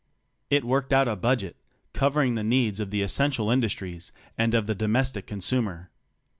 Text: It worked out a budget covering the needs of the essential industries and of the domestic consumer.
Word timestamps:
It 0.49 0.63
worked 0.63 0.91
out 0.93 1.07
a 1.07 1.15
budget 1.15 1.55
covering 1.93 2.33
the 2.33 2.43
needs 2.43 2.79
of 2.79 2.89
the 2.89 3.03
essential 3.03 3.51
industries 3.51 4.11
and 4.35 4.55
of 4.55 4.65
the 4.65 4.73
domestic 4.73 5.27
consumer. 5.27 5.91